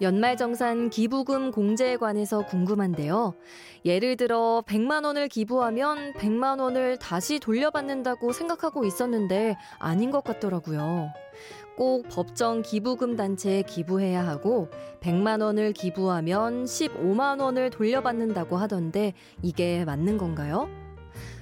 연말정산 0.00 0.88
기부금 0.88 1.50
공제에 1.50 1.96
관해서 1.98 2.46
궁금한데요. 2.46 3.34
예를 3.84 4.16
들어 4.16 4.62
100만 4.66 5.04
원을 5.04 5.28
기부하면 5.28 6.14
100만 6.14 6.58
원을 6.58 6.98
다시 6.98 7.38
돌려받는다고 7.38 8.32
생각하고 8.32 8.84
있었는데 8.84 9.56
아닌 9.78 10.10
것 10.10 10.24
같더라고요. 10.24 11.10
꼭 11.76 12.08
법정 12.08 12.62
기부금 12.62 13.16
단체에 13.16 13.62
기부해야 13.62 14.26
하고 14.26 14.68
100만 15.00 15.42
원을 15.42 15.72
기부하면 15.72 16.64
15만 16.64 17.40
원을 17.40 17.70
돌려받는다고 17.70 18.56
하던데 18.56 19.12
이게 19.42 19.84
맞는 19.84 20.16
건가요? 20.16 20.68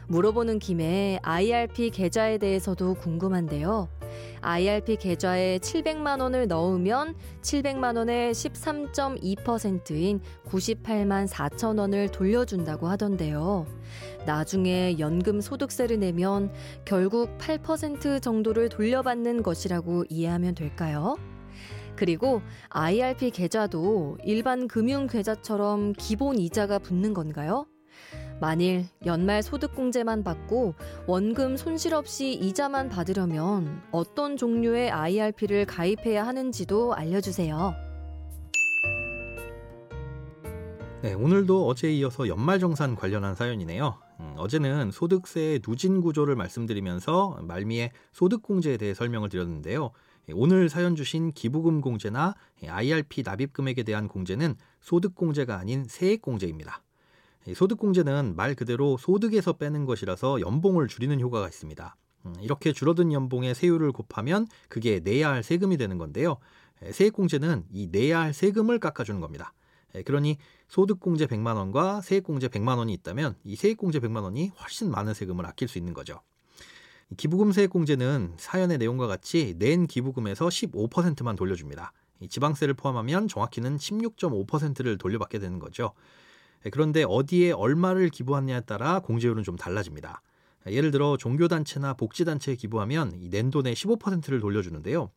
물어보는 0.08 0.58
김에 0.58 1.18
IRP 1.22 1.90
계좌에 1.90 2.38
대해서도 2.38 2.94
궁금한데요. 2.94 3.88
IRP 4.40 4.96
계좌에 4.96 5.58
700만 5.58 6.20
원을 6.20 6.46
넣으면 6.48 7.14
700만 7.42 7.97
원의 7.97 8.33
13.2%인 8.33 10.20
98만 10.47 11.28
4천 11.28 11.78
원을 11.78 12.11
돌려준다고 12.11 12.89
하던데요. 12.89 13.66
나중에 14.27 14.98
연금 14.98 15.41
소득세를 15.41 15.98
내면 16.00 16.52
결국 16.84 17.36
8% 17.39 18.20
정도를 18.20 18.69
돌려받는 18.69 19.42
것이라고 19.42 20.05
이해하면 20.08 20.55
될까요? 20.55 21.16
그리고 21.96 22.42
IRP 22.69 23.30
계좌도 23.30 24.19
일반 24.22 24.69
금융 24.69 25.08
계좌처럼 25.08 25.94
기본 25.94 26.39
이자가 26.39 26.78
붙는 26.78 27.12
건가요? 27.12 27.66
만일 28.41 28.86
연말 29.05 29.42
소득공제만 29.42 30.22
받고 30.22 30.75
원금 31.06 31.56
손실 31.56 31.94
없이 31.94 32.33
이자만 32.33 32.89
받으려면 32.89 33.83
어떤 33.91 34.36
종류의 34.36 34.91
IRP를 34.91 35.67
가입해야 35.67 36.27
하는지도 36.27 36.95
알려주세요. 36.95 37.75
네, 41.00 41.14
오늘도 41.14 41.69
어제에 41.69 41.92
이어서 41.95 42.27
연말정산 42.27 42.97
관련한 42.97 43.36
사연이네요. 43.36 44.00
음, 44.19 44.34
어제는 44.36 44.91
소득세의 44.91 45.61
누진 45.64 46.00
구조를 46.00 46.34
말씀드리면서 46.34 47.39
말미에 47.42 47.92
소득공제에 48.12 48.78
대해 48.78 48.95
설명을 48.95 49.28
드렸는데요. 49.28 49.92
예, 50.28 50.33
오늘 50.34 50.69
사연 50.69 50.97
주신 50.97 51.30
기부금 51.33 51.80
공제나 51.80 52.34
IRP 52.67 53.23
납입 53.23 53.52
금액에 53.52 53.84
대한 53.84 54.08
공제는 54.08 54.56
소득공제가 54.80 55.56
아닌 55.56 55.84
세액공제입니다. 55.89 56.83
소득공제는 57.54 58.36
말 58.36 58.54
그대로 58.54 58.96
소득에서 58.96 59.54
빼는 59.54 59.84
것이라서 59.84 60.41
연봉을 60.41 60.88
줄이는 60.88 61.20
효과가 61.20 61.46
있습니다. 61.48 61.96
음, 62.27 62.34
이렇게 62.40 62.72
줄어든 62.72 63.12
연봉의 63.12 63.55
세율을 63.55 63.92
곱하면 63.92 64.46
그게 64.68 65.00
내야 65.00 65.30
할 65.30 65.42
세금이 65.42 65.77
되는 65.77 65.98
건데요. 65.98 66.38
세액공제는 66.90 67.64
이 67.72 67.88
내야 67.90 68.20
할 68.20 68.32
세금을 68.32 68.78
깎아주는 68.78 69.20
겁니다. 69.20 69.52
그러니 70.05 70.36
소득공제 70.68 71.27
100만 71.27 71.56
원과 71.56 72.02
세액공제 72.02 72.48
100만 72.48 72.77
원이 72.78 72.92
있다면 72.95 73.36
이 73.45 73.56
세액공제 73.56 74.00
100만 74.00 74.23
원이 74.23 74.48
훨씬 74.61 74.90
많은 74.90 75.14
세금을 75.14 75.46
아낄 75.46 75.67
수 75.67 75.78
있는 75.78 75.94
거죠. 75.94 76.20
기부금 77.17 77.52
세액공제는 77.52 78.34
사연의 78.36 78.78
내용과 78.78 79.06
같이 79.06 79.55
낸 79.58 79.86
기부금에서 79.86 80.48
15%만 80.48 81.36
돌려줍니다. 81.36 81.92
지방세를 82.28 82.74
포함하면 82.74 83.28
정확히는 83.28 83.78
16.5%를 83.78 84.98
돌려받게 84.98 85.39
되는 85.39 85.58
거죠. 85.58 85.92
예, 86.67 86.70
그런데 86.70 87.05
어디에 87.07 87.52
얼마를 87.52 88.08
기부하느냐에 88.08 88.63
따라 88.63 89.01
공제율은 89.01 89.42
좀 89.42 89.57
달라집니다. 89.57 90.23
예를 90.67 90.91
들어 90.91 91.17
종교단체나 91.17 91.95
복지단체에 91.95 92.57
기부하면 92.57 93.30
낸 93.30 93.51
돈의 93.51 93.74
15%를 93.74 94.41
돌려주는데요. 94.41 95.11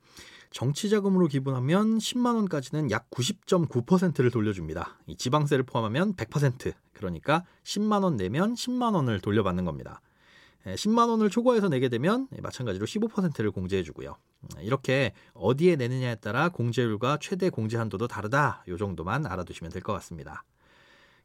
정치자금으로 0.51 1.28
기부하면 1.28 1.97
10만 1.97 2.35
원까지는 2.35 2.91
약 2.91 3.09
90.9%를 3.09 4.31
돌려줍니다. 4.31 5.00
지방세를 5.18 5.63
포함하면 5.63 6.13
100% 6.16 6.74
그러니까 6.94 7.46
10만 7.63 8.03
원 8.03 8.18
내면 8.18 8.53
10만 8.53 8.94
원을 8.94 9.19
돌려받는 9.22 9.66
겁니다. 9.66 10.01
10만 10.66 11.07
예, 11.07 11.12
원을 11.12 11.30
초과해서 11.30 11.69
내게 11.69 11.90
되면 11.90 12.28
마찬가지로 12.41 12.85
15%를 12.85 13.51
공제해 13.51 13.81
주고요. 13.81 14.16
이렇게 14.59 15.13
어디에 15.34 15.75
내느냐에 15.75 16.16
따라 16.16 16.50
공제율과 16.50 17.18
최대 17.19 17.50
공제 17.50 17.78
한도도 17.78 18.07
다르다. 18.07 18.63
요 18.68 18.78
정도만 18.78 19.25
알아두시면 19.25 19.72
될 19.72 19.81
것 19.81 19.94
같습니다. 19.94 20.44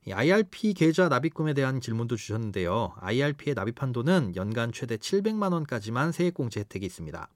IRP 0.08 0.74
계좌 0.74 1.08
납입금에 1.08 1.52
대한 1.52 1.80
질문도 1.80 2.14
주셨는데요. 2.14 2.94
IRP의 3.00 3.54
납입 3.54 3.82
한도는 3.82 4.34
연간 4.36 4.70
최대 4.70 4.96
700만 4.96 5.52
원까지만 5.52 6.12
세액공제 6.12 6.60
혜택이 6.60 6.86
있습니다. 6.86 7.28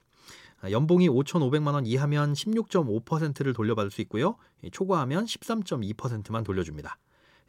연봉이 0.71 1.09
5,500만 1.09 1.75
원 1.75 1.85
이하면 1.85 2.33
16.5%를 2.33 3.55
돌려받을 3.55 3.91
수 3.91 4.01
있고요. 4.03 4.37
초과하면 4.71 5.25
13.2%만 5.25 6.45
돌려줍니다. 6.45 6.99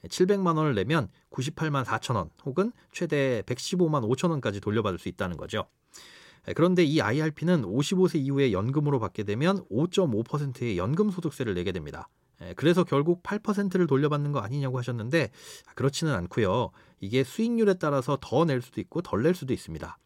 700만 0.07 0.57
원을 0.57 0.73
내면 0.73 1.09
98만 1.29 1.83
4천 1.85 2.15
원 2.15 2.31
혹은 2.45 2.71
최대 2.91 3.43
115만 3.45 4.01
5천 4.09 4.31
원까지 4.31 4.59
돌려받을 4.59 4.97
수 4.97 5.07
있다는 5.07 5.37
거죠. 5.37 5.67
그런데 6.55 6.83
이 6.83 6.99
IRP는 6.99 7.61
55세 7.61 8.15
이후에 8.15 8.51
연금으로 8.51 8.99
받게 8.99 9.23
되면 9.23 9.63
5.5%의 9.69 10.79
연금 10.79 11.11
소득세를 11.11 11.53
내게 11.53 11.71
됩니다. 11.71 12.09
예, 12.41 12.53
그래서 12.55 12.83
결국 12.83 13.23
8%를 13.23 13.87
돌려받는 13.87 14.31
거 14.31 14.39
아니냐고 14.39 14.77
하셨는데 14.77 15.31
그렇지는 15.75 16.13
않고요. 16.13 16.71
이게 16.99 17.23
수익률에 17.23 17.75
따라서 17.75 18.17
더 18.21 18.45
낼 18.45 18.61
수도 18.61 18.81
있고 18.81 19.01
덜 19.01 19.23
낼 19.23 19.33
수도 19.35 19.53
있습니다. 19.53 19.97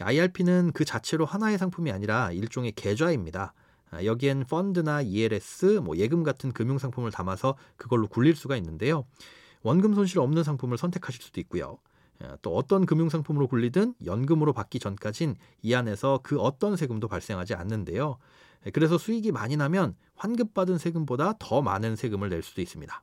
IRP는 0.00 0.72
그 0.72 0.84
자체로 0.84 1.24
하나의 1.24 1.58
상품이 1.58 1.90
아니라 1.90 2.30
일종의 2.32 2.72
계좌입니다. 2.72 3.54
아, 3.90 4.04
여기엔 4.04 4.44
펀드나 4.44 5.00
ELS, 5.02 5.80
뭐 5.82 5.96
예금 5.96 6.22
같은 6.22 6.52
금융 6.52 6.78
상품을 6.78 7.10
담아서 7.10 7.56
그걸로 7.76 8.08
굴릴 8.08 8.36
수가 8.36 8.56
있는데요. 8.56 9.04
원금 9.62 9.94
손실 9.94 10.18
없는 10.18 10.44
상품을 10.44 10.76
선택하실 10.76 11.22
수도 11.22 11.40
있고요. 11.40 11.78
아, 12.20 12.36
또 12.42 12.54
어떤 12.56 12.84
금융 12.84 13.08
상품으로 13.08 13.46
굴리든 13.48 13.94
연금으로 14.04 14.52
받기 14.52 14.80
전까진 14.80 15.36
이 15.62 15.74
안에서 15.74 16.20
그 16.22 16.38
어떤 16.40 16.76
세금도 16.76 17.08
발생하지 17.08 17.54
않는데요. 17.54 18.18
예, 18.66 18.70
그래서 18.70 18.98
수익이 18.98 19.32
많이 19.32 19.56
나면 19.56 19.94
환급받은 20.16 20.78
세금보다 20.78 21.34
더 21.38 21.62
많은 21.62 21.96
세금을 21.96 22.28
낼 22.28 22.42
수도 22.42 22.60
있습니다. 22.60 23.02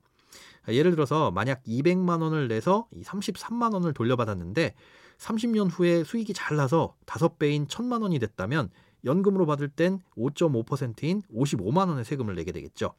예를 0.70 0.92
들어서 0.92 1.32
만약 1.32 1.64
200만 1.64 2.22
원을 2.22 2.48
내서 2.48 2.88
33만 3.04 3.74
원을 3.74 3.94
돌려받았는데 3.94 4.76
30년 5.18 5.70
후에 5.72 6.04
수익이 6.04 6.34
잘 6.34 6.58
나서 6.58 6.96
5배인 7.06 7.68
1000만 7.68 8.02
원이 8.02 8.20
됐다면 8.20 8.70
연금으로 9.06 9.46
받을 9.46 9.68
땐 9.68 10.00
5.5%인 10.18 11.22
55만 11.34 11.90
원의 11.90 12.06
세금을 12.06 12.36
내게 12.36 12.52
되겠죠. 12.52 12.94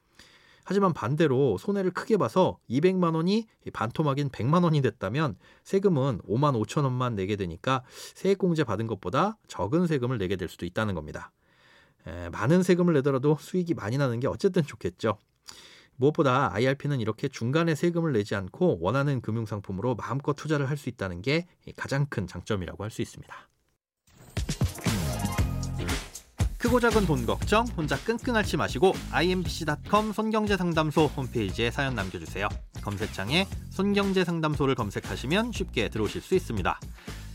하지만 0.66 0.94
반대로 0.94 1.58
손해를 1.58 1.90
크게 1.90 2.16
봐서 2.16 2.58
200만 2.70 3.14
원이 3.14 3.46
반토막인 3.72 4.30
100만 4.30 4.64
원이 4.64 4.80
됐다면 4.80 5.36
세금은 5.62 6.20
5만 6.26 6.62
5천 6.62 6.84
원만 6.84 7.14
내게 7.14 7.36
되니까 7.36 7.82
세액공제 8.14 8.64
받은 8.64 8.86
것보다 8.86 9.36
적은 9.48 9.86
세금을 9.86 10.16
내게 10.16 10.36
될 10.36 10.48
수도 10.48 10.64
있다는 10.64 10.94
겁니다. 10.94 11.32
에, 12.06 12.28
많은 12.30 12.62
세금을 12.62 12.94
내더라도 12.94 13.36
수익이 13.40 13.74
많이 13.74 13.98
나는 13.98 14.20
게 14.20 14.26
어쨌든 14.28 14.62
좋겠죠. 14.64 15.18
무엇보다 15.96 16.52
IRP는 16.54 17.00
이렇게 17.00 17.28
중간에 17.28 17.74
세금을 17.74 18.12
내지 18.12 18.34
않고 18.34 18.78
원하는 18.80 19.20
금융 19.20 19.46
상품으로 19.46 19.94
마음껏 19.94 20.32
투자를 20.32 20.68
할 20.68 20.76
수 20.76 20.88
있다는 20.88 21.22
게 21.22 21.46
가장 21.76 22.06
큰 22.06 22.26
장점이라고 22.26 22.82
할 22.82 22.90
수 22.90 23.00
있습니다. 23.00 23.32
크고 26.58 26.80
작은 26.80 27.04
돈 27.06 27.26
걱정 27.26 27.66
혼자 27.76 27.94
끙끙 27.98 28.34
앓지 28.36 28.56
마시고 28.56 28.94
imbc.com 29.12 30.12
손경제 30.12 30.56
상담소 30.56 31.06
홈페이지에 31.08 31.70
사연 31.70 31.94
남겨주세요. 31.94 32.48
검색창에 32.82 33.46
손경제 33.70 34.24
상담소를 34.24 34.74
검색하시면 34.74 35.52
쉽게 35.52 35.90
들어오실 35.90 36.22
수 36.22 36.34
있습니다. 36.34 36.80